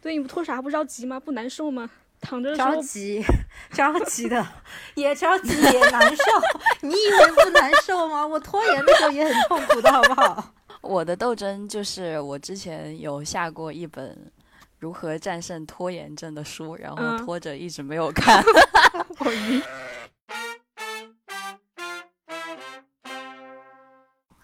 [0.00, 1.18] 对，你不拖啥不着急吗？
[1.18, 1.90] 不难受吗？
[2.20, 3.22] 躺着着急，
[3.70, 4.44] 着急的，
[4.94, 6.22] 也着急也难受。
[6.80, 8.26] 你以为不难受吗？
[8.26, 10.52] 我拖延的时候也很痛苦的，好不好？
[10.82, 14.16] 我的斗争就是我之前有下过一本
[14.78, 18.42] 如何战胜拖延症的书，然后嗯拖着一直没有看。
[19.18, 19.62] 我晕。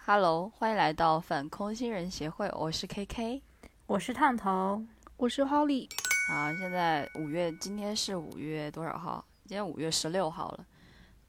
[0.05, 3.41] Hello，欢迎来到反空心人协会，我是 KK。
[3.87, 4.83] 我是烫头，
[5.17, 5.87] 我是 Holly，
[6.27, 9.25] 好，现在五月，今天是五月多少号？
[9.45, 10.65] 今天五月十六号了，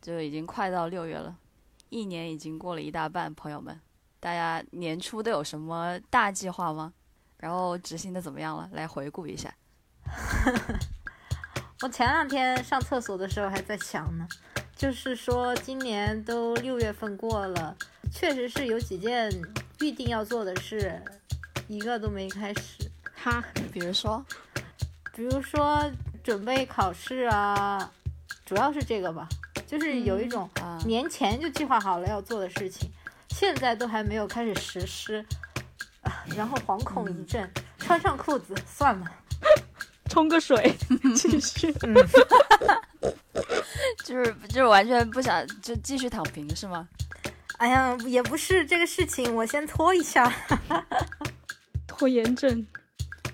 [0.02, 1.37] 就已经快到六月了，
[1.88, 3.33] 一年已经过了一大半。
[3.33, 3.80] 朋友们，
[4.19, 6.92] 大家年初都有什么大计划吗？
[7.37, 8.69] 然后执行的怎么样了？
[8.73, 9.55] 来回顾一下。
[11.83, 14.27] 我前两天上厕所的时候还在想呢，
[14.75, 17.77] 就是说今年都六月份过了，
[18.11, 19.30] 确实是有几件
[19.78, 21.00] 预定要做的事，
[21.69, 22.86] 一个都没开始。
[23.27, 24.25] 哈，比如说，
[25.12, 25.83] 比如说
[26.23, 27.91] 准备考试啊，
[28.45, 29.28] 主要是这个吧，
[29.67, 32.89] 就是有一种啊、年前就计划好了要做的事情，
[33.31, 35.27] 现在都还没有开始实施，
[36.03, 39.11] 啊然后惶恐一阵，穿上裤子算了。
[40.09, 40.72] 冲个水，
[41.17, 41.75] 继续。
[44.05, 46.87] 就是就是完全不想就继续躺平是吗？
[47.59, 50.33] 哎呀，也不是这个事情，我先拖一下。
[51.89, 52.65] 拖延症，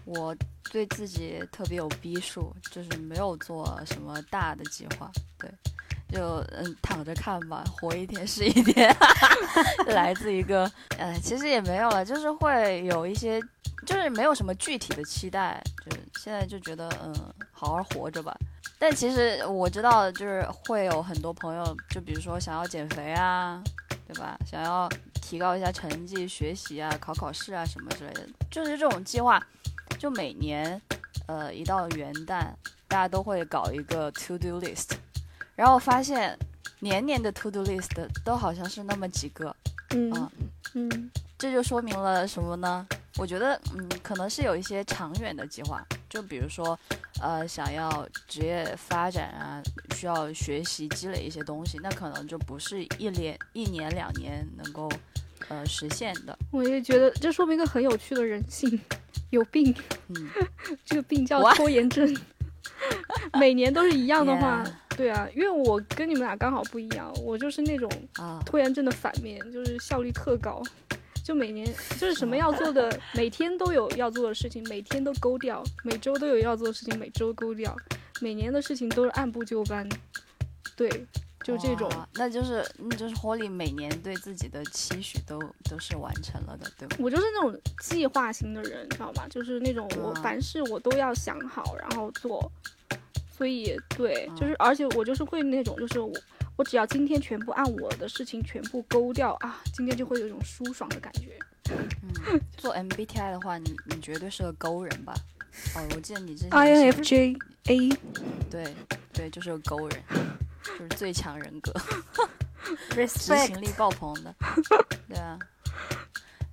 [0.04, 0.34] 我
[0.70, 5.50] 对自己特别有逼数，就是没有做什么大的计划，对，
[6.10, 8.94] 就嗯躺着看吧，活一天是一天，
[9.86, 13.40] 来自一个，呃，其实也没有了，就是会有一些，
[13.86, 17.14] 就是没有什么具体的期待，就是现在就觉得嗯
[17.50, 18.36] 好好活着吧。
[18.78, 23.62] 但其实我知道，就是会有很多朋友，就比如说想要减肥啊，
[24.08, 24.36] 对吧？
[24.44, 24.88] 想要
[25.20, 29.40] 提高一下成绩、学习啊、考考试啊什么之类的，就是这种计划，
[30.02, 30.82] 就每年，
[31.28, 32.52] 呃，一到元旦，
[32.88, 34.94] 大家都会搞一个 to do list，
[35.54, 36.36] 然后发现
[36.80, 37.88] 年年的 to do list
[38.24, 39.54] 都好像是那么几个，
[39.90, 40.28] 嗯啊
[40.74, 42.84] 嗯这就说明了什么呢？
[43.16, 46.76] 我觉得，嗯，可能是有一些长远的计划，就比如说，
[47.20, 49.62] 呃，想要职业发展啊，
[49.94, 54.90] 需要学习积累一些东西，那可能就不是一年、一年、两年能够，
[55.48, 56.36] 呃，实现的。
[56.50, 58.80] 我也觉得这说明一个很有趣的人性，
[59.32, 59.74] 有病，
[60.08, 60.30] 嗯，
[60.86, 62.16] 这个病叫拖延症。
[63.38, 70.62] 每年都是一样的话 Yeah 对啊，因为我跟你们俩刚好不一样，我就是那种啊，拖延症的反面，就是效率特高。
[71.24, 71.66] 就每年
[71.98, 77.74] 就是什么要做的，每天都有要做的事情，每天都勾掉；每周都有要做的事情，每周勾掉。
[78.20, 79.88] 每年的事情都是按部就班，
[80.76, 80.88] 对，
[81.42, 81.88] 就这种。
[81.90, 85.38] 哇那就是，那就是 Holly 每年对自己的期许都
[85.68, 86.96] 都是完成了的，对吧？
[87.00, 89.26] 我就是那种计划型的人，你知道吧？
[89.28, 92.50] 就是那种我嗯凡事我都要想好，然后做。
[93.36, 96.12] 所以对，嗯就是而且我就是会那种，就是我
[96.56, 101.36] 我只要今天全部按我的事情全部勾掉啊，今天就会有一种舒爽的感觉。
[101.70, 105.14] 嗯， 做 MBTI 的话，你你绝对是个勾人吧？
[105.74, 107.88] 哦，我记得你之前 INFJ A
[108.50, 108.74] 对
[109.12, 110.02] 对，就是个勾人，
[110.62, 111.72] 就是最强人格，
[112.94, 114.34] 执行力爆棚的，
[115.08, 115.38] 对啊。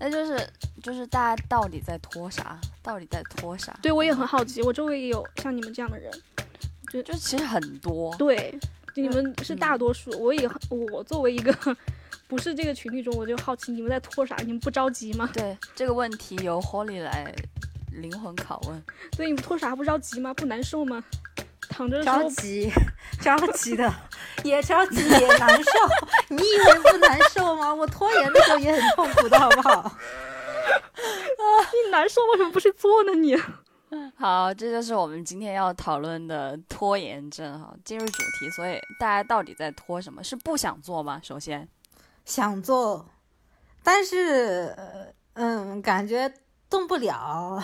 [0.02, 0.50] 那就是
[0.82, 2.58] 就是大家到底在拖啥？
[2.82, 3.78] 到底在拖啥？
[3.82, 6.12] 对我也很好奇，我周围也有像你们这样的人。
[6.90, 8.58] 就就其实很多，对，
[8.96, 11.54] 你们是大多数，我也我作为一个
[12.28, 14.36] 不是这个群体中，我就好奇你们在拖啥？
[14.38, 15.30] 你们不着急吗？
[15.36, 17.32] 对这个问题由 Holly 来
[17.92, 18.82] 灵魂拷问。
[19.12, 20.34] 对，你们拖啥不着急吗？
[20.34, 21.04] 不难受吗？
[21.88, 22.70] 躺着急，
[23.22, 23.94] 着急的，
[24.44, 25.72] 也着急也难受。
[26.36, 27.74] 你以为不难受吗？
[27.74, 29.72] 我拖延的时候也很痛苦的，好不好？
[29.80, 29.92] 啊
[31.86, 33.34] 你难受，为什么不去做呢你？
[34.18, 37.74] 好，这就是我们今天要讨论的拖延症哈。
[37.86, 40.22] 进入主题，所以大家到底在拖什么？
[40.22, 41.20] 是不想做吗？
[41.24, 41.68] 首先，
[42.26, 43.10] 想做，
[43.84, 46.32] 但是，呃嗯，感觉
[46.70, 47.64] 动不了。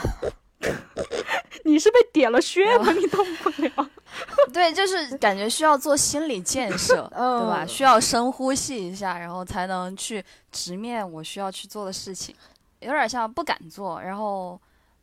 [1.65, 2.91] 你是被点了穴吗？
[2.93, 3.89] 你动不了。
[4.53, 7.65] 对，就是感觉需要做心理建设， 嗯对吧？
[7.65, 12.33] 需要深呼吸一下，然后才能去直面我需要去做的事情，
[12.79, 14.59] 有点像不敢做，然后，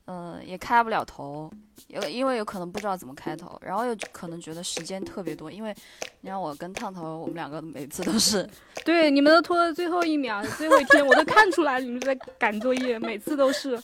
[0.07, 1.51] 嗯、也开不了头，
[1.87, 5.75] 有因为有可能不知道怎么开头，然后又可能觉得时间特别多，因为
[6.21, 8.49] 你让我跟烫头，我们两个每次都是
[8.85, 13.81] 对，你们都拖到最后一秒、最后一天，我都看出来你们在赶作业，每次都是。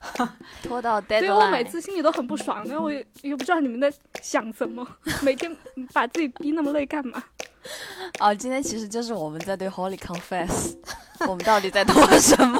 [0.62, 3.92] 拖到所以我 deadline，每次心里都很不爽，然后我也也不知道你们在
[4.22, 4.86] 想什么，
[5.22, 5.54] 每天
[5.92, 7.22] 把自己逼那么累干嘛？
[8.20, 10.74] 哦，今天其实就是我们在对 Holly confess，
[11.28, 12.58] 我们到底在拖什么？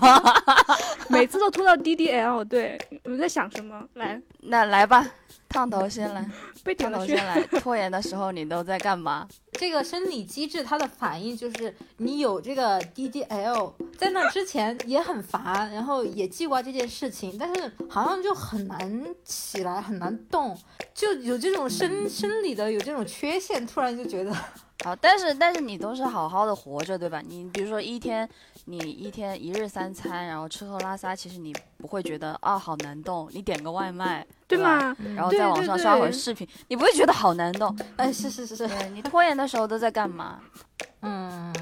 [1.09, 3.83] 每次都拖到 DDL，对，我们在想什么？
[3.95, 5.07] 来，那来吧，
[5.49, 6.25] 烫头先来，
[6.65, 7.17] 被烫头先。
[7.25, 7.41] 来。
[7.61, 9.27] 拖延的时候你都在干嘛？
[9.53, 20.57] 这个生理机制它的反应就是你有这个 DDL，在那之前也很烦，然后也记挂这件事情，但是好像就很难起来，很难动，
[20.95, 24.35] 就有这种生生理的有这种缺陷，突然就觉得
[24.83, 27.21] 好，但是但是你都是好好的活着，对吧？
[27.27, 28.27] 你比如说一天，
[28.65, 33.29] 你一天一日三餐，然后吃喝拉撒，其实你不会觉得啊好难动。
[33.31, 34.79] 你点个外卖，对吧？
[34.79, 34.97] 吗？
[35.15, 37.77] 然后在网上刷会视频，你不会觉得好难动。
[37.97, 40.41] 哎，是是是是，你拖延的时候都在干嘛？
[41.03, 41.53] 嗯，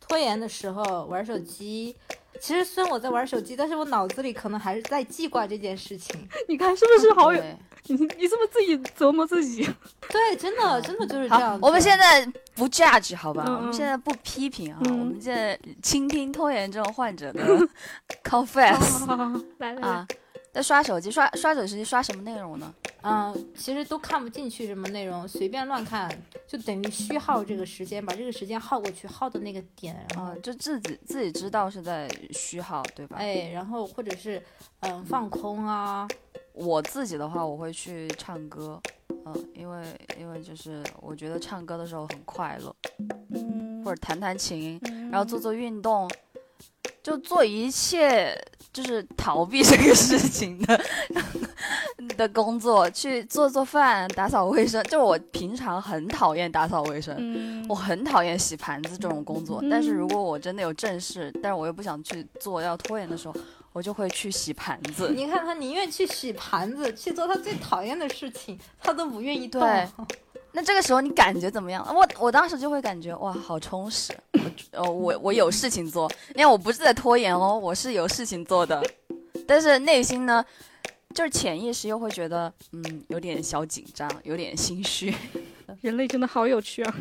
[0.00, 1.94] 拖延的时候玩手机。
[2.40, 6.26] 其实虽然我在玩手机，但是我脑子里可能还是在记挂这件事情。
[6.48, 7.42] 你看是不是好有？
[7.88, 9.68] 你你是不是自己折磨自己？
[10.08, 12.24] 对，真的真的就是这样我们现在
[12.54, 13.44] 不 judge 好吧？
[13.46, 17.42] 嗯我们嗯现在不批评啊，嗯我们现在倾听拖延症患者的
[18.24, 20.06] confess 好好好，来来来啊。
[20.60, 22.74] 在刷手机，刷刷手机刷什么内容呢？
[23.00, 26.06] 嗯，其实都看不进去什么内容，随便乱看，
[26.46, 33.16] 就等于虚耗这个时间，把这个时间耗过去，耗的那个点，然后啊，就自己自己知道是在虚耗，对吧？
[33.18, 34.42] 哎，然后或者是
[34.80, 36.06] 嗯放空啊，
[36.52, 38.78] 我自己的话，我会去唱歌，
[39.24, 39.82] 嗯，因为
[40.18, 42.76] 因为就是我觉得唱歌的时候很快乐，
[43.30, 46.06] 嗯或者弹弹琴，嗯然后做做运动，
[47.02, 48.36] 就做一切
[48.72, 50.80] 就是逃避这个事情的
[52.16, 54.82] 的工作，去做做饭、打扫卫生。
[54.84, 57.14] 就我平常很讨厌打扫卫生。
[57.18, 63.34] 嗯我很讨厌洗盘子这种工作，但是如嗯果我真的有正事，但是我又不想去做，要拖延的时候，
[63.72, 65.12] 我就会去洗盘子。
[65.14, 69.60] 你看他宁愿去洗盘子，去做他最讨厌的事情，他都不愿意动。
[69.60, 69.88] 对
[70.52, 71.86] 那这个时候你感觉怎么样？
[71.94, 74.12] 我我当时就会感觉哇，好充实。
[74.32, 74.40] 我
[74.72, 78.82] 呃我我有事情做，因为我不是在拖延哦，我是有事情做的。
[79.46, 80.44] 但是内心呢，
[81.14, 85.14] 就是潜意识又会觉得嗯有点小紧张，有点心虚。
[85.82, 86.94] 人类真的好有趣啊！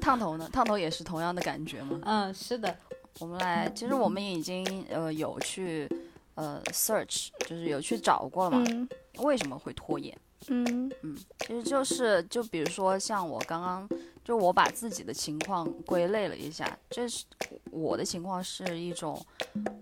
[0.00, 0.48] 烫头呢？
[0.52, 2.00] 烫头也是同样的感觉吗？
[2.04, 2.76] 嗯，是的，
[3.20, 5.88] 我们来，其实我们已经呃有去
[6.34, 8.88] 呃 search，就是有去找过了嘛，嗯
[9.18, 10.12] 为什么会拖延？
[10.48, 10.90] 嗯。
[11.02, 13.88] 嗯其实就是就比如说像我刚刚，
[14.24, 17.24] 就我把自己的情况归类了一下，这是
[17.70, 19.24] 我的情况是一种，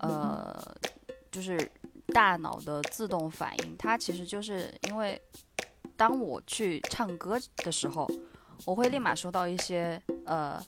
[0.00, 0.76] 呃，
[1.30, 1.58] 就是
[2.08, 5.20] 大脑的自动反应，它其实就是因为
[5.96, 8.06] 当我去唱歌的时候，
[8.66, 10.62] 我会立马收到一些呃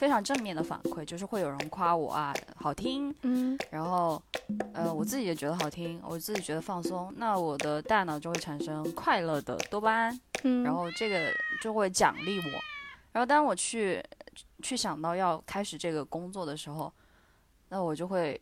[0.00, 4.20] 非常正面的反馈，就是会有人夸我啊好听，嗯然后，
[4.72, 11.30] 呃，我自己也觉得好听，我自己觉得放松，那我的大脑就会产生快乐的多巴胺，嗯，然后这个
[11.60, 12.50] 就会奖励我。
[13.12, 14.02] 然后当我去
[14.62, 16.90] 去想到要开始这个工作的时候，
[17.68, 18.40] 那我就会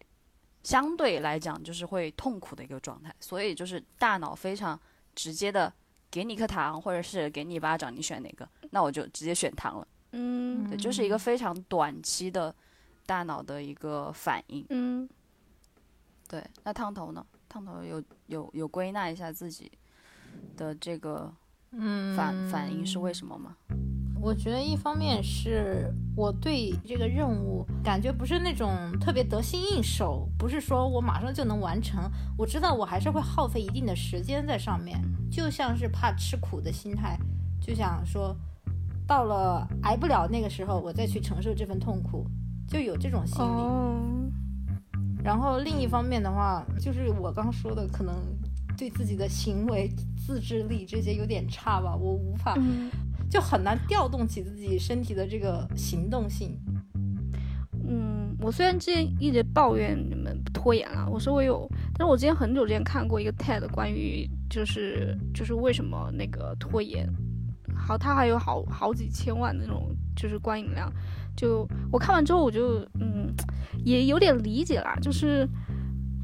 [0.62, 4.78] 相对来讲就是会痛苦的一个状态，所以就是大脑非常
[5.16, 5.72] 直接的
[6.08, 8.49] 给你一颗糖，或者是给你一巴掌，你选哪个？
[8.70, 9.88] 那我就直接选糖了。
[10.12, 12.55] 嗯对，就是一个非常短期的
[13.06, 14.64] 大脑的一个反应。
[14.70, 15.08] 嗯
[16.28, 17.25] 对，那烫头呢？
[17.49, 19.70] 烫头有有有归纳一下自己
[20.56, 21.32] 的这个
[21.72, 23.56] 嗯，反、反应是为什么吗？
[24.20, 32.11] 我觉得一方面是我对这个任务感觉不是那种特别得心应手，不是说我马上就能完成。
[32.37, 35.00] 我知道我还是会耗费一定的时间在上面，
[35.31, 37.16] 就像是怕吃苦的心态，
[37.61, 38.37] 就想说
[39.08, 42.26] 到了挨不了那个时候，我再去承受这份痛苦，
[42.68, 43.48] 就有这种心理。
[43.48, 44.30] 哦，
[45.24, 48.14] 然后另一方面的话，就是我刚说的，可能
[48.76, 52.90] 对自己的行为、自制力这些有点差吧，我无法，嗯
[53.30, 56.58] 就很难调动起自己身体的这个行动性。
[57.90, 67.06] 嗯，我虽然之前一直抱怨你们拖延了，我说我有，但是我之前很久之前看过一个 TED 关于就是就是为什么那个拖延，
[67.88, 70.92] 好，他还有好好几千万的那种就是观影量，
[71.35, 73.35] 就我看完之后我就嗯
[73.83, 75.49] 也有点理解啦，就是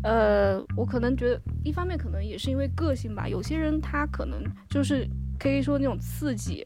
[0.02, 6.62] 呃我可能觉得一方面可能也是因为个性吧，有些人他可能就是可以说那种刺激，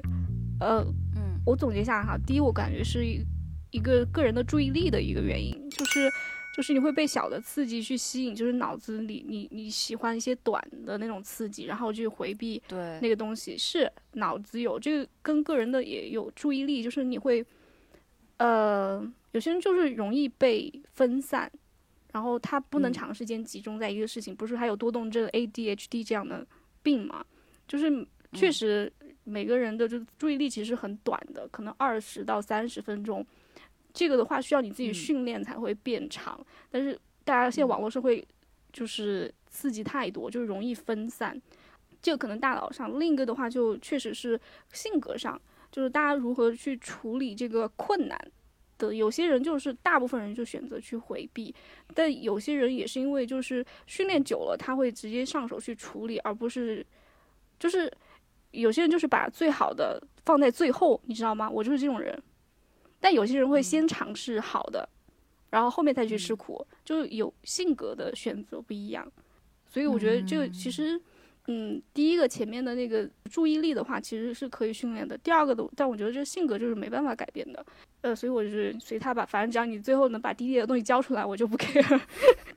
[0.58, 1.38] 呃嗯。
[1.46, 3.24] 我总结一下哈，第一，我感觉是一
[3.70, 6.10] 一个个人的注意力的一个原因，就是
[6.58, 17.46] 就是你会被小的刺激去吸引，就是脑子里你你喜欢一些短的那种刺激，然后去回避对，那个东西，是脑子有这个跟个人的也有注意力，就是你会，
[18.38, 19.00] 呃，
[19.30, 21.48] 有些人就是容易被分散，
[22.12, 26.44] 然后他不能嗯长时间集中在一个事情，不是还有多动症 ADHD 这样的
[26.82, 27.24] 病嘛？
[27.68, 27.88] 就是
[28.32, 33.24] 确嗯实每个人的就注意力其实很短的，可能二十到三十分钟。
[33.98, 36.40] 这个的话需要你自己嗯训练才会变长，
[36.70, 38.24] 但是大家现在网络社会
[38.72, 41.36] 就是刺激太多，就容易分散。
[42.00, 44.40] 这个可能大脑上，另一个的话就确实是
[44.72, 45.40] 性格上，
[45.72, 48.16] 就是大家如何去处理这个困难
[48.78, 48.94] 的。
[48.94, 51.52] 有些人就是大部分人就选择去回避，
[51.92, 56.86] 但有些人也是因为就是训练久了，他会直接上手去处理，而不是
[57.58, 57.92] 就是
[58.52, 61.50] 有些人就是把最好的放在最后，你知道吗？
[61.50, 62.16] 我就是这种人。
[63.00, 64.88] 但有些人会先尝试好的，
[65.50, 69.10] 然后后面再去吃苦，就有性格的选择不一样。
[69.66, 71.00] 所以我觉得这个其实，
[71.46, 75.16] 嗯，第一个前面的那个注意力的话，其实是可以训练的。
[75.18, 77.64] 第二个的，但我觉得这性格就是没办法改变的。
[78.00, 82.00] 呃，所以我就是随他吧，反正只要你最后能把滴滴的东西交出来，我就不 care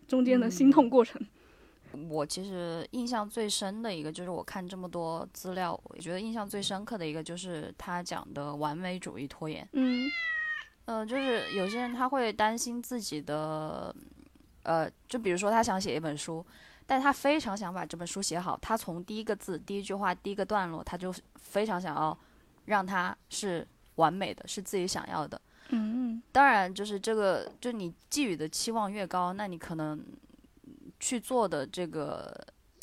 [0.08, 1.22] 中间的心痛过程。
[2.10, 9.68] 我其实印象最深的一个，就是我看这么多资料，我觉得印象最深刻的一个就是他讲的完美主义拖延。
[9.74, 10.10] 嗯
[10.86, 13.96] 呃，就是有些人他会担心自己的，
[14.64, 16.46] 呃，就比如说他想写一本书，
[16.86, 22.18] 但他非常想把这本书写好，他从第一个字、第一句话、第一个段落，他就非常想要
[22.66, 25.40] 让它是完美的，是自己想要的。
[25.70, 30.04] 嗯当然，就是这个，就你寄予的期望越高，那你可能
[31.02, 32.32] 去做的这个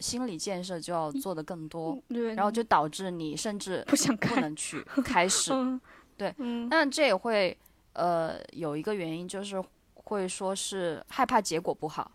[0.01, 4.35] 心理建设就要做的更多，对，然后就导致你甚至不不想不。
[4.41, 5.53] 能去开 始。
[5.55, 5.81] 嗯，
[6.17, 7.57] 对，嗯但这也会
[7.93, 9.63] 呃有一个原因，就是
[9.95, 12.11] 会说是害怕结果不好，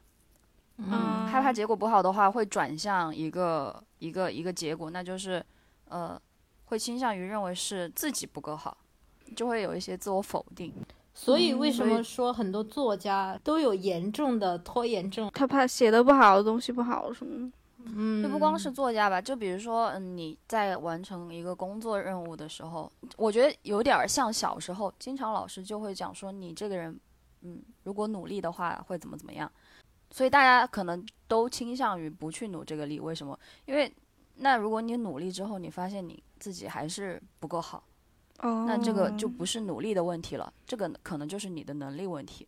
[0.78, 5.44] 嗯，害怕结果不好的话，会转向一个一个一个结果，那就是
[5.88, 6.22] 呃
[6.66, 8.78] 会倾向于认为是自己不够好，
[9.36, 10.74] 就会有一些自我否定。
[11.14, 15.30] 所以为什么说很多作家都有严重的拖延症？
[15.34, 17.52] 他怕写的不好，东西不好什么。
[17.86, 26.98] 嗯，就不光是作家吧，就比如说，嗯，你在完成一个工作任务的时候，我觉得有点儿像小时候，经常老师就会讲说，你这个人，
[27.42, 29.52] 嗯，如果努力的话会怎么怎么样，
[30.12, 33.02] 所以大家可能都倾向于不去努这个力。
[33.02, 33.38] 为什么？
[33.66, 33.94] 因为
[34.36, 37.84] 那如果你努力之后，你发现你自己还是不够好，
[38.40, 42.48] 哦，那这个就不是努力的问题了，这个可能就是你的能力问题。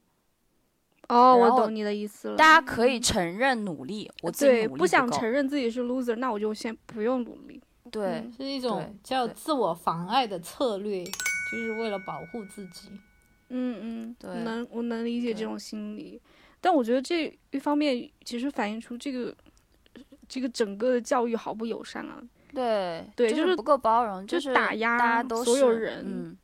[1.07, 2.35] 哦，我懂你的意思了。
[2.35, 7.61] 大家可以承认努力，我自己对努力不想承认自己是 loser，那我就先不用努力。
[7.91, 8.29] 对。
[8.35, 12.89] 是一种对对叫自我妨碍的策略，就是为了保护自己。
[13.49, 16.19] 嗯嗯，对能我能理解这种心理，
[16.59, 19.33] 但我觉得这一方面其实反映出这个
[20.27, 22.19] 这个整个的教育毫不友善啊。
[22.55, 26.37] 对对就是不够包容，就是是打压大家都所有是人嗯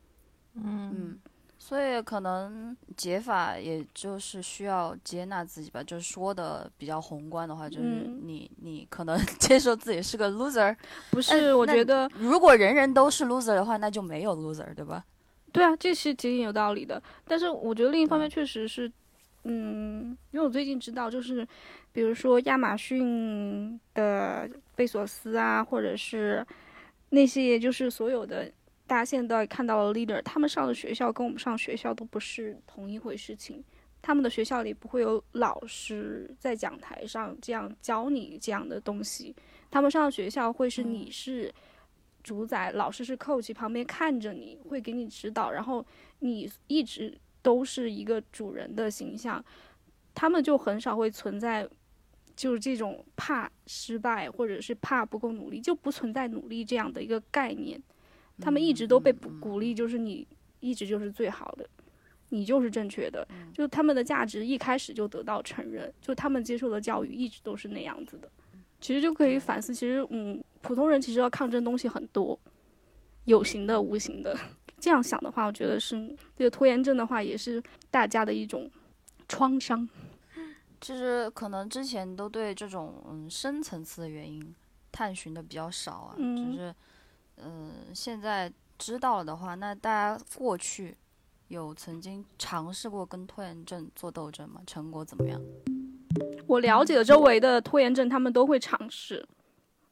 [0.54, 0.62] 嗯
[0.94, 1.18] 嗯，
[1.58, 10.76] 所以可能解法也就是需要接纳自己吧，就是说的比较宏观的话，就是嗯你你可能 接受自己是个 loser，
[11.10, 15.02] 不是，我觉得如果人人都是 loser 的话，那就没有 loser，对吧？
[15.52, 17.02] 对啊，这是挺有道理的。
[17.26, 18.90] 但是我觉得另一方面确实是，
[19.44, 21.46] 嗯，因为我最近知道，就是
[21.92, 26.46] 比如说亚马逊的贝索斯啊，或者是
[27.10, 28.50] 那些就是所有的
[28.86, 33.62] 大家现在看到的 leader，他们上的学校跟我们上学校都不是同一回事情。
[34.00, 39.34] 他们的学校里不会有老师在讲台上这样教你这样的东西，
[39.70, 41.52] 他们上的学校会是你是
[42.22, 45.86] 主宰，老师是 coach，旁边看着你，会给你指导，然后
[46.18, 49.44] 你一直都是一个主人的形象，
[50.14, 51.68] 他们就很少会存在，
[52.34, 57.82] 就是这种怕失败或者是怕不够努力，就不存在努力这样的一个概念。
[58.40, 60.26] 他们一直都被鼓鼓励，就是你
[60.60, 61.68] 一直就是最好的，
[62.30, 68.30] 你就是正确的，就他们的价值一开始就得到承认，就他们接受的教育一直都是那样子的。
[68.80, 72.36] 其实就可以反思，其实嗯，普通人其实要抗争东西很多，
[73.26, 74.36] 有形的、无形的。
[74.82, 75.96] 这样想的话，我觉得是
[76.36, 78.68] 这个拖延症的话，也是大家的一种
[79.28, 79.88] 创伤。
[80.80, 84.52] 其实可能之前都对这种嗯深层次的原因
[84.90, 86.74] 探寻的比较少啊，嗯只是
[87.36, 90.96] 嗯、现在知道了的话，那大家过去
[91.46, 94.60] 有曾经尝试过跟拖延症做斗争吗？
[94.66, 95.40] 成果怎么样？
[96.48, 99.24] 我了解的周围的拖延症，他们都会尝试，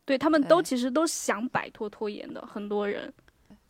[0.04, 3.14] 对他们都其实都想摆脱拖延的，很多人。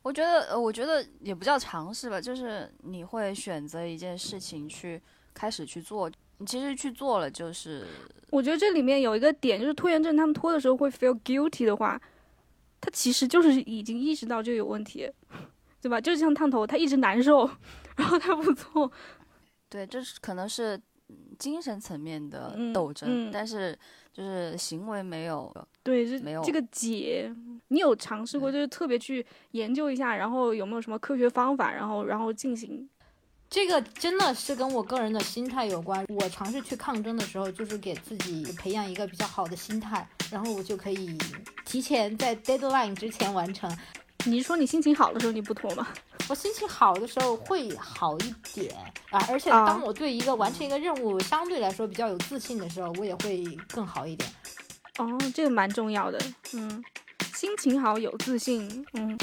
[0.02, 5.00] 我觉得，呃，我觉得也不叫尝试吧，就是你会选择一件事情去
[5.34, 7.86] 开始去做，你其实去做了，就是
[8.30, 12.00] 我觉得这里面有一个点，就是拖延症，他们拖的时候会 feel guilty 的话，
[12.80, 15.10] 他其实就是已经意识到就有问题，
[15.82, 16.00] 对吧？
[16.00, 17.48] 就像烫头，他一直难受，
[17.96, 18.90] 然后他不做，
[19.68, 20.76] 对，这是可能是
[21.08, 23.78] 嗯精神层面的嗯斗争，嗯但是
[24.12, 25.52] 就是行为没有
[25.82, 27.32] 对，这没有这个解，
[27.68, 32.88] 你有尝试过，就是特别去研究一下，然后有没有什么科学方法，然后然后进行？
[33.48, 36.04] 这个真的是跟我个人的心态有关。
[36.08, 41.18] 我尝试去抗争的时候，就是给自己培养一个比较好的心态，然后我就可以
[41.64, 43.68] 提前在 deadline 之前完成。
[44.26, 45.88] 你是说你心情好的时候你不拖吗？
[46.30, 48.72] 我心情好的时候会好一点
[49.10, 54.30] 啊，而且啊当我对一个完成一个任务相对来说比较有自信的时候，我也会更好一点。
[54.98, 56.20] 哦，这个蛮重要的，
[56.52, 56.84] 嗯，
[57.34, 59.18] 心情好有自信，嗯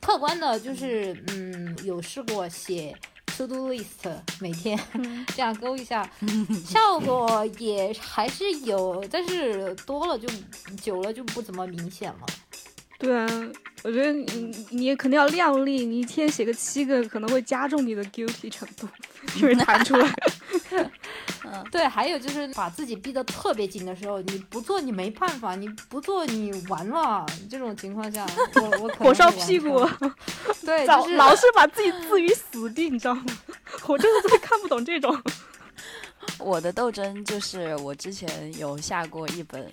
[0.00, 2.96] 客观的就是，嗯，有试过写
[3.36, 6.08] to do list，每天嗯， 这样勾一下，
[6.64, 10.28] 效果也还是有，但是多了就
[10.80, 12.20] 久了就不怎么明显了。
[12.98, 13.26] 对啊，
[13.84, 18.88] 我觉得你你也肯定要量力，你一天写个七个，可能会加重你的 guilty 程度，
[19.36, 20.08] 因为弹出来。
[21.50, 27.24] 嗯对，还有就是把自己逼得特别紧的时候，你不做你没办法，你不做你完了。
[27.48, 28.26] 这种情况下，
[28.56, 29.88] 我我可能火烧屁股，
[30.66, 33.24] 对，老就是老是把自己置于死地，你知道吗？
[33.86, 35.16] 我真的特别看不懂这种。
[36.38, 39.72] 我的斗争就是我之前有下过一本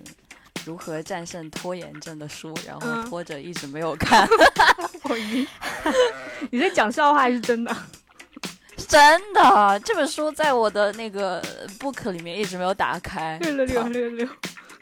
[0.66, 4.28] 如何战胜拖延症的书，然后嗯拖着一直没有看。
[5.08, 5.46] 我晕。
[6.50, 7.74] 你在讲笑话还是真的？
[8.88, 11.40] 真的，这本书在我的那个
[11.78, 13.38] book 里面一直没有打开。
[13.38, 14.28] 六六六操六六。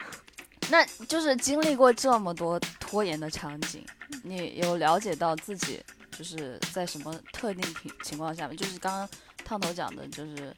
[0.71, 3.85] 那就是经历过这么多拖延的场景，
[4.23, 5.79] 你有了解到自己
[6.17, 9.07] 就是在什么特定情情况下面，就是刚刚
[9.43, 10.51] 烫头讲的，就是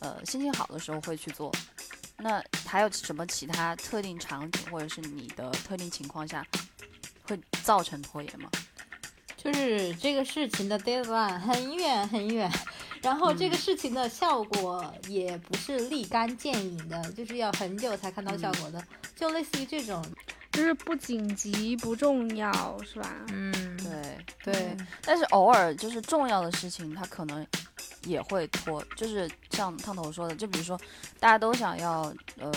[0.00, 1.50] 呃心情好的时候会去做。
[2.18, 6.44] 那还有什么其他特定场景或者是你的特定情况下
[7.22, 8.50] 会造成拖延吗？
[9.36, 12.50] 就是这个事情的 deadline 很远很远，
[13.00, 18.82] 然后这个事情的效果也不是立竿见影的，就是要很久才看到效果的，
[19.14, 20.04] 就类似于这种，
[20.50, 23.24] 就是不紧急不重要，是吧？
[23.28, 27.46] 嗯，对，对，但是偶尔就是重要的事情，它可能
[28.06, 30.80] 也会拖，就是像烫头说的，就比如说
[31.20, 32.52] 大家都想要呃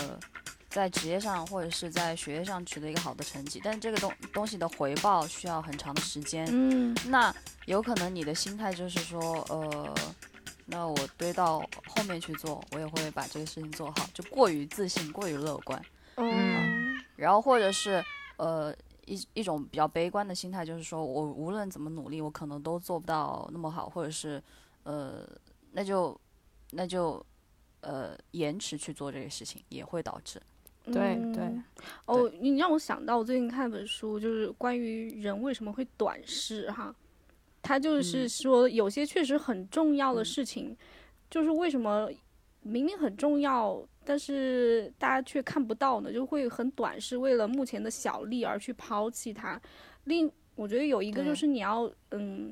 [0.70, 7.34] 在职业上或者是在学业上取得一个好的成绩，但是这个东东西的回报需要很长的时间，嗯那
[7.66, 9.94] 有可能你的心态就是说呃。
[10.72, 15.84] 那我堆到后面去做，我也会把这个事情做好，就过于自信，过于乐观。
[16.18, 18.06] 嗯然后或者是
[18.38, 18.72] 呃
[19.08, 24.40] 一一种比较悲观的心态，就是说我无论怎么努力，我可能都做不到那么好，或者是
[24.90, 25.30] 呃
[25.72, 26.20] 那就
[26.72, 27.24] 那就
[27.82, 30.42] 呃延迟去做这个事情，也会导致。
[30.92, 31.44] 对嗯对
[32.06, 36.96] 哦，你让我想到我最近看一本书，就是关于人为什么会短视哈。
[37.62, 40.76] 他就是嗯说，有些确实很重要的嗯事情，
[41.30, 42.10] 就是为什么
[42.62, 46.12] 明明很重要，但是大家却看不到呢？
[46.12, 49.62] 就会很短视，为了目前的小利而去抛弃它。
[50.06, 52.52] 另我觉得有一个就是你要嗯。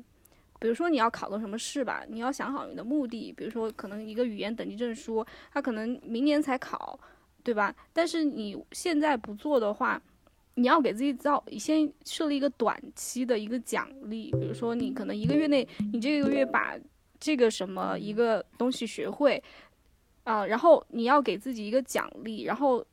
[0.58, 3.32] 比如说你要考个什么试吧，你要想好你的目的。
[3.36, 6.98] 比如说，可能一个语言等级证书，它可能明年才考，
[7.42, 7.74] 对吧？
[7.92, 10.00] 但是你现在不做的话，
[10.54, 16.76] 你要给自己造先设立一个短期的一个奖励，比如说你可能一个月内，你这个月把
[17.20, 19.42] 这个什么一个东西学会，
[20.24, 22.84] 啊、然后你要给自己一个奖励，然后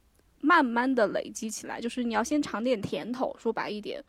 [0.42, 4.04] 慢慢的累积起来，就是你要先尝点甜头，说白一点，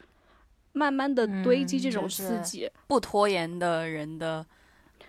[0.77, 2.71] 慢慢的堆积这种就是刺激。
[2.87, 4.45] 不拖延的人的、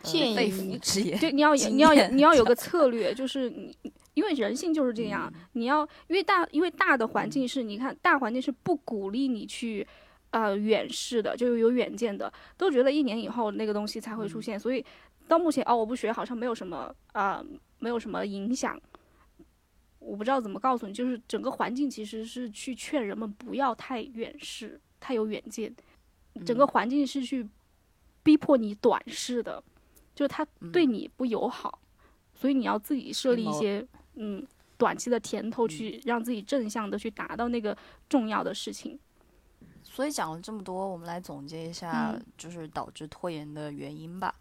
[0.02, 1.20] 肺议腑之言。
[1.20, 3.76] 对，你要你要你要有个策略，就是你
[4.14, 9.86] 因为人性就是这样，你要因为大因为大的环境是你看大环境是不鼓励你去
[10.32, 14.84] 呃远视的，就是有远见的，都觉得一年以后那个东西才会出现，所以
[15.28, 17.46] 到目前哦我不学好像没有什么啊、呃
[17.80, 18.80] 没有什么影响。
[20.00, 25.74] 我不知道怎么告诉你，就是整个环境其实是去劝人们不要太远视、太有远见，
[26.46, 27.48] 整个环境是去
[28.24, 29.64] 逼迫你短视的，
[30.14, 31.80] 就是他对你不友好，
[32.36, 34.46] 所以你要自己设立一些嗯
[34.78, 37.78] 短期的甜头，去让自己正向的去达到那个
[38.10, 39.00] 重要的事情。
[39.82, 44.36] 所以讲了这么多，我们来总结一下嗯，就是导致拖延的原因吧。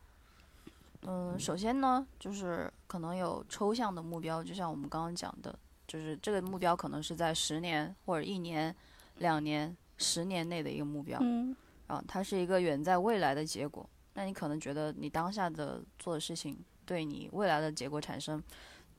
[1.02, 8.74] 嗯，首先呢，就是可能有抽象的目标，就像我们刚刚讲的，就是这个目标可能是在十年或者一年、
[9.18, 11.54] 两年、十年内的一个目标嗯
[11.86, 13.88] 啊，它是一个远在未来的结果。
[14.14, 18.42] 那你可能觉得你当下的做的事情对你未来的结果产生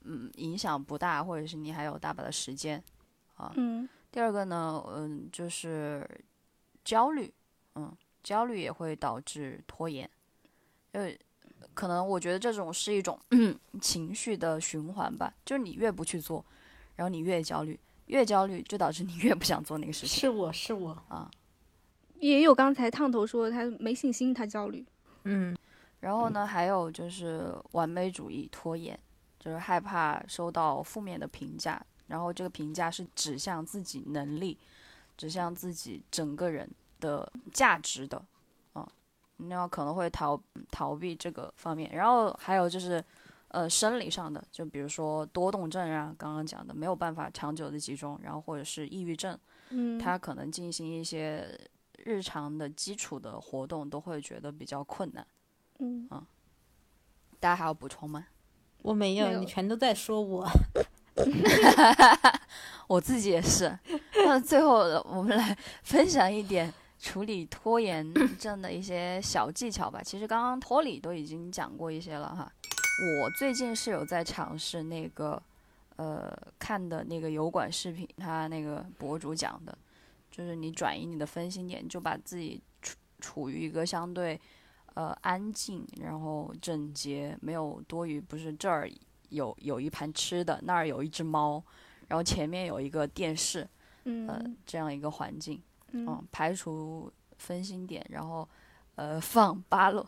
[0.04, 2.82] 嗯影响不大，或者是你还有大把的时间
[3.36, 3.52] 啊。
[3.56, 6.08] 嗯第二个呢，嗯，就是
[6.82, 7.32] 焦虑，
[7.74, 10.08] 嗯，焦虑也会导致拖延，
[10.92, 11.12] 呃，
[11.74, 13.18] 可能我觉得这种是一种
[13.82, 16.42] 情绪的循环吧，就是你越不去做，
[16.96, 17.78] 然后你越焦虑，
[18.08, 21.30] 越焦虑就导致你越不想做那个事情是我是我，啊。
[22.18, 24.84] 也有刚才烫头说他没信心，他焦虑。
[25.24, 25.56] 嗯，
[26.00, 28.98] 然后呢，还有就是完美主义、拖延，
[29.38, 34.58] 就是害怕收到负面的评价，然后这个评价是指向自己能力、
[35.16, 36.68] 指向自己整个人
[36.98, 38.20] 的价值的，
[38.72, 38.88] 啊，
[39.36, 40.40] 那可能会逃
[40.72, 41.88] 逃避这个方面。
[41.94, 43.04] 然后还有就是，
[43.48, 49.38] 呃，生理上的，就比如说多动症啊，刚刚讲的没有办法长久的集中，然后或者是抑郁症，
[49.70, 51.58] 嗯，他可能进行一些
[52.04, 55.26] 日常的基础的活动都会觉得比较困难。
[55.78, 56.26] 嗯，啊
[57.40, 58.26] 大家还要补充吗？
[58.82, 60.46] 我没有，没有你全都在说我。
[62.86, 63.76] 我自己也是。
[64.14, 70.00] 那最后我们来分享一点处理拖延症的一些小技巧吧。
[70.02, 72.52] 其实刚刚托里都已经讲过一些了哈。
[73.00, 75.40] 我最近是有在尝试那个
[75.96, 79.76] 呃看的那个油管视频，他那个博主讲的，
[80.30, 84.40] 就是你转移你的分心点，就把自己处处于一个相对
[84.94, 88.90] 呃安静，然后整洁，没有多余，不是这儿
[89.28, 91.62] 有有一盘吃的，那儿有一只猫，
[92.08, 93.60] 然后前面有一个电视，
[94.04, 94.56] 呃嗯。
[94.66, 96.06] 这样一个环境，嗯。
[96.06, 98.48] 嗯，排除分心点，然后
[98.96, 100.04] 呃放巴洛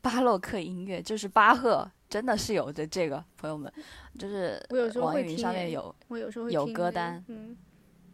[0.00, 3.72] 巴洛克音乐，就是巴赫真的是有的这个朋友们，
[4.18, 7.56] 就是我有时候网易云上面有我有时候会有歌单嗯，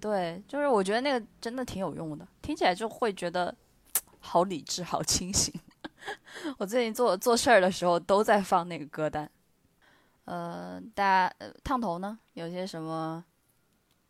[0.01, 3.55] 对，就是我觉得那个真的挺有用的，听起来就会觉得
[4.19, 5.55] 好理智、好清醒。
[6.59, 9.31] 我最近做做事儿的时候都在放那个歌单。
[10.27, 13.25] 呃，大家、呃、烫头呢，有些什么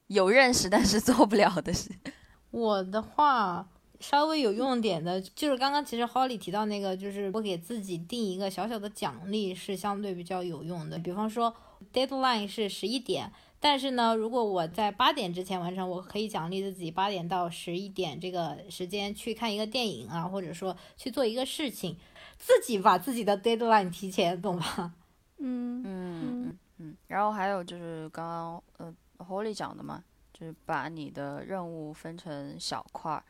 [0.07, 1.91] 有认识但是做不了的事？
[2.51, 3.69] 我的话
[4.11, 10.99] 稍微有用点的，就是刚刚其实 Holly 提到那个，就是我给自己定一个小小的奖励是相对比较有用的。
[10.99, 11.55] 比方说
[11.91, 21.97] deadline 是十一点，但是呢，如果我在八点之前完成，我可以奖励自己八点到十一点这个时间去看一个电影啊，或者说去做一个事情，
[22.37, 24.93] 自己把自己的 deadline 提前，懂吧？
[25.39, 26.97] 嗯嗯嗯嗯。
[27.07, 33.25] 然后还有就是刚刚呃 Holly 讲的嘛，就是把你的任务分成小块儿，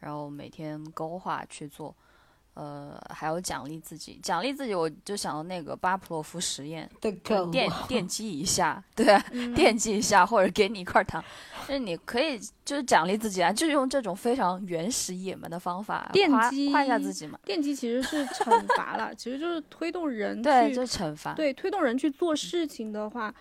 [0.00, 1.94] 然后每天勾画去做。
[2.54, 7.12] 呃，还有奖励自己，奖励自己，我就想到那个巴甫洛夫实验，对，
[7.50, 9.16] 电 电击一下，对
[9.54, 11.24] 电击一下，或者给你一块糖，
[11.66, 23.34] 就是你可以就是奖励自己啊，就是用这种非常原始野蛮的方法电击夸一下自己嘛，电击其实是惩罚了，其实就是推动人对，去就是惩罚，对推动人去做事情的话，的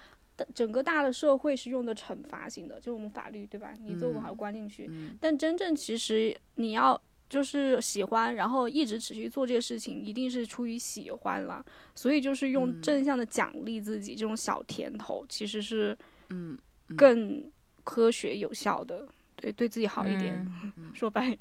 [0.53, 3.73] 整个大的社会是用的惩罚型的，就我们法律对吧？
[3.79, 6.99] 你做不好嗯关进去，嗯但真正其实你要
[7.29, 11.63] 就是喜欢，然后一直持续做这个事情，一定是出于喜欢了。
[11.93, 15.97] 所以就是用嗯正向的奖励自己，这种小甜头其实是
[16.29, 17.51] 嗯，嗯更
[17.83, 20.35] 科学有效的，对对自己好一点。
[20.77, 21.37] 嗯说白了，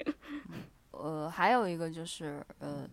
[0.91, 2.87] 呃，还有一个就是呃，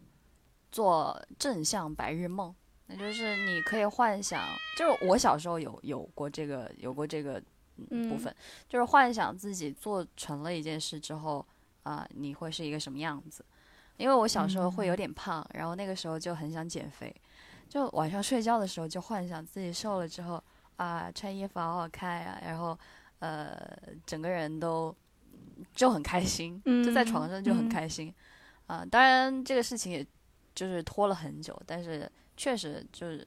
[0.72, 2.54] 做正向白日梦，
[2.86, 4.44] 那就是你可以幻想，
[4.76, 7.42] 就是我小时候有有过这个有过这个
[7.76, 8.18] 嗯部嗯。
[8.18, 8.34] 分，
[8.68, 11.44] 就是幻想自己做成了一件事之后
[11.82, 13.44] 啊、你会是一个什么样子？
[13.96, 17.14] 因为我小时候会有点胖，然后那个时候就很想减肥，
[17.68, 20.42] 就晚上睡觉的时候就幻想自己瘦了之后
[20.76, 22.78] 啊，穿衣服好好看呀、然后
[23.20, 23.56] 呃，
[24.04, 24.94] 整个人都
[25.74, 27.68] 就很开心，就在床上就很嗯。
[27.68, 28.14] 开心。
[28.66, 30.04] 啊、当然这个事情也
[30.54, 33.26] 就是拖了很久，但是确实就是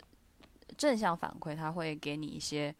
[0.78, 2.74] 正向反馈，它会给你一些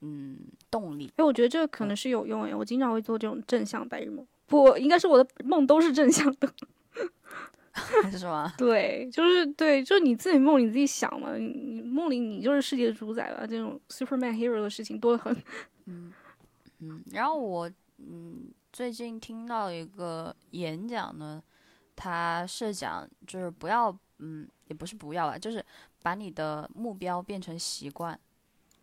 [0.00, 0.38] 嗯
[0.70, 1.12] 动力。
[1.16, 4.26] 哎，我觉得这个可能是有用哎，我经常会做这种正向白日梦。
[4.46, 6.52] 不，应该是我的梦都是正向的。
[8.10, 8.54] 是吗？
[8.56, 13.46] 对，就是对，就是你自己梦你自己想嘛，你你梦里你就是世界的主宰了。
[13.46, 15.36] 这种 Superman hero 的事情多得很。
[15.84, 16.10] 嗯
[16.78, 21.42] 嗯，然后我嗯最近听到一个演讲呢，
[21.94, 25.64] 他是讲就是不要嗯也不是不要吧，就是
[26.02, 28.18] 把你的目标变成习惯。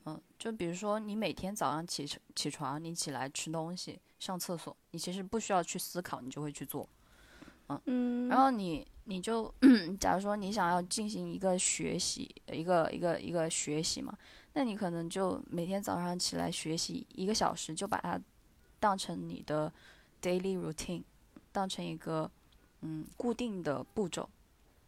[0.05, 6.87] 嗯，就比如说你每天早上起起床，你起来吃东西、上厕所，你其实不需要去思考，你就会去做。
[7.85, 9.51] 嗯，然后你你就
[9.99, 14.15] 假如说你想要进行一个学习，一个一个一个学习嘛，
[14.51, 18.19] 那你可能就每天早上起来学习一个小时，就把它
[18.79, 19.71] 当成你的
[20.21, 21.01] daily routine，
[21.53, 22.29] 当成一个
[22.81, 24.29] 嗯固定的步骤。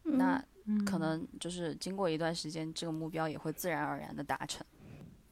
[0.04, 0.44] 那
[0.86, 4.66] 可能就是经过一段时间，这个目标也会自然而然的达成。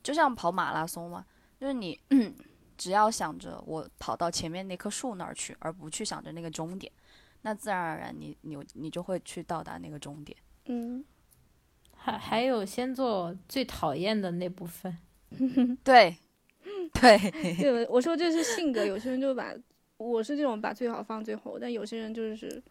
[0.03, 1.25] 就像跑马拉松嘛，
[1.59, 1.99] 就是你
[2.77, 6.91] 只要想着我跑到前面那棵树那儿去，而不去想着那个终点，
[7.41, 10.37] 那自然而然你你你就会去到达那个终点。
[10.65, 11.03] 嗯，
[11.95, 14.97] 还还有先做最讨厌的那部分，
[15.83, 16.15] 对，
[16.93, 19.53] 对，对，我说这是性格，有些人就把
[19.97, 22.61] 我是这种把最好放最后，但有些人就是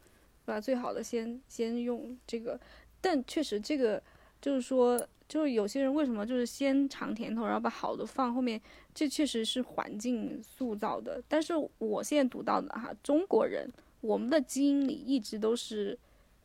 [0.45, 2.59] 把最好的先先用这个，
[3.01, 4.03] 但确实这个
[4.41, 8.61] 就是说，就是有些人为什么就是先尝甜头，然后把好的放后面，
[8.95, 11.23] 这确实是环境塑造的。
[11.29, 15.99] 但是我现在读到的哈，中国人我们的基因里一直都是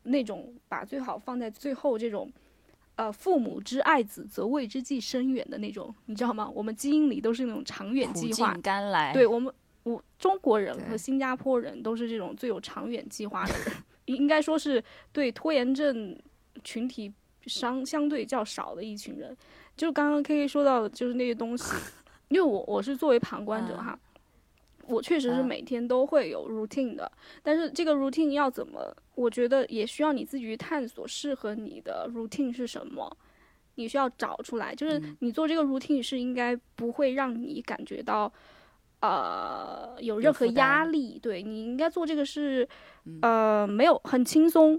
[0.04, 2.32] 那种把最好放在最后这种。
[2.98, 6.50] 呃，父母之爱子，则为之计深远的那种，你知道吗？
[6.50, 8.58] 我们基因里都是那种长远计划。
[8.64, 9.14] 甘来。
[9.14, 13.66] 对我们，我中国人和新加坡人都是这种最有长远计划的人，
[14.08, 16.20] 应该说是对拖延症
[16.64, 17.14] 群体
[17.46, 19.38] 相相对较少的一群人。
[19.78, 21.76] 就刚刚 K K 说到的，就是那些东西，
[22.30, 24.00] 因为我我是作为旁观者嗯哈，
[24.88, 27.12] 我确实是嗯每天都会有 routine 的，
[27.44, 33.16] 但是这个 routine 要怎么，我觉得也需要你自己去探索适合你的 routine 是什么。
[33.80, 38.34] 你需要找出来，就是嗯你做这个 routine 是应该不会让你感觉到，
[39.00, 41.20] 呃，有有任何压力。
[41.20, 42.68] 对你应该做这个是，
[43.06, 44.78] 嗯呃，没有很轻松。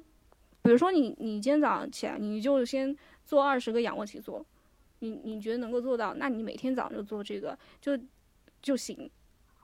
[0.63, 4.45] 比如说你你今天早上起来，你就先做二十个仰卧起坐，
[4.99, 7.99] 你你觉得能够做到，那你每天早上就做这个就
[8.61, 9.11] 就行。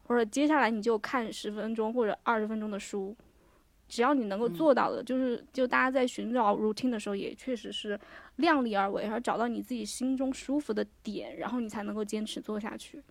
[0.06, 3.16] 或者接下来你就看十分钟或者二十分钟的书，
[3.88, 7.98] 只要你能够嗯做到的，就是就大家在寻找 routine 的时候，也确实是
[8.36, 13.02] 量力而为，然后找到你自己心中舒服的点，然后你才能够坚持做下去。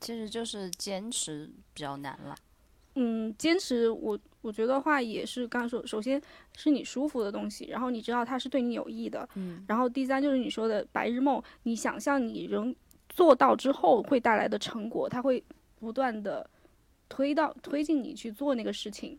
[0.00, 2.34] 其实就是坚持比较难了。
[2.96, 6.20] 嗯，坚持我我觉得话也是刚才说，首先
[6.56, 12.74] 是你舒服的东西，然后你知道它是对你有益的，嗯，然后第三就是你说的白日梦，你想象你人
[13.08, 15.42] 做到之后会带来的成果，它会
[15.74, 16.48] 不断的
[17.08, 19.18] 推到推进你去做那个事情。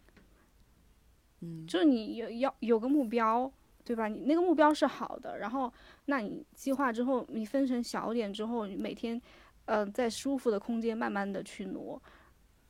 [1.42, 3.52] 嗯，就是你有要有个目标，
[3.84, 4.08] 对吧？
[4.08, 5.72] 你那个目标是好的，然后
[6.06, 9.22] 那你计划之后，你分成小点之后，你每天，
[9.66, 12.02] 呃，在舒服的空间慢慢的去挪。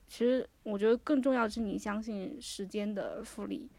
[0.08, 3.69] 其实我觉得更重要的是你相信时间的复利。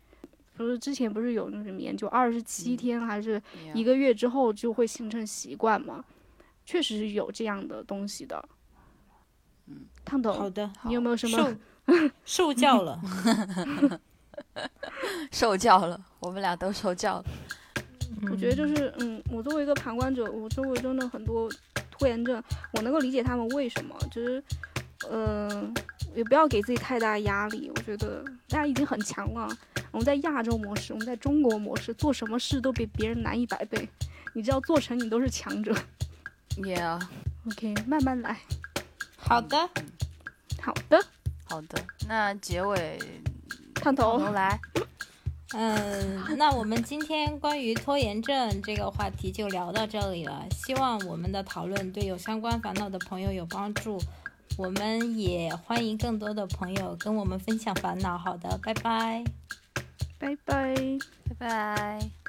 [0.56, 3.40] 不是之前不是有那什么研究，二十七嗯天还是
[3.74, 6.04] 一个个月之后就会形成习惯吗？
[6.64, 8.42] 确实是有这样的东西的。
[9.66, 11.56] 嗯，烫头，好的，你有没有什么？
[12.24, 13.00] 受受教了？
[15.30, 17.24] 受教了，我们俩都受教了。
[18.30, 21.50] 我觉得就是，嗯，我作为一个旁观者，我周围真的很多
[21.96, 24.42] 拖延症，我能够理解他们为什么，就是，
[25.10, 25.72] 嗯、
[26.14, 27.70] 也不要给自己太大压力。
[27.74, 29.48] 我觉得大家已经很强了，
[29.90, 33.88] 我们在亚洲模式，我们在中国模式，做什么事都比别人难一百倍。
[34.34, 35.74] 你只要做成，你都是强者。
[36.56, 38.38] Yeah，OK， 慢慢来。
[39.16, 39.56] 好的，
[40.60, 41.02] 好的，
[41.44, 42.98] 好的，那结尾
[43.74, 44.18] 烫头。
[44.18, 44.60] 头来。
[45.52, 50.44] 嗯，那我们今天关于拖延症这个话题就聊到这里了。
[50.50, 53.98] 希望我们的讨论对有相关烦恼的朋友有帮助。
[54.58, 58.18] 我们也欢迎更多的朋友跟我们分享烦恼。
[58.18, 59.22] 好的，拜拜。
[60.18, 60.74] 拜拜。
[61.28, 62.25] 拜拜。